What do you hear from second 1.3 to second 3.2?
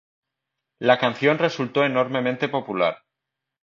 resultó enormemente popular.